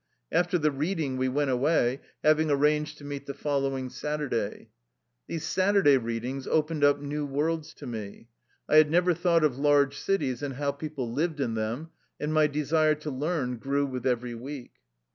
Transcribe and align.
After 0.31 0.57
the 0.57 0.71
reading 0.71 1.17
we 1.17 1.29
went 1.29 1.51
away, 1.51 2.01
having 2.23 2.49
ar 2.49 2.55
ranged 2.57 2.97
to 2.97 3.03
meet 3.03 3.27
the 3.27 3.35
following 3.35 3.87
Saturday. 3.91 4.69
These 5.27 5.45
Saturday 5.45 5.97
readings 5.99 6.47
opened 6.47 6.83
up 6.83 6.99
new 6.99 7.23
worlds 7.23 7.71
to 7.75 7.85
me. 7.85 8.27
I 8.67 8.77
had 8.77 8.89
never 8.89 9.13
thought 9.13 9.43
of 9.43 9.59
large 9.59 9.95
cities 9.99 10.41
and 10.41 10.55
how 10.55 10.71
people 10.71 11.13
lived 11.13 11.39
in 11.39 11.53
them, 11.53 11.91
and 12.19 12.33
my 12.33 12.47
desire 12.47 12.95
to 12.95 13.11
learn 13.11 13.57
grew 13.57 13.85
with 13.85 14.07
every 14.07 14.33
week. 14.33 14.71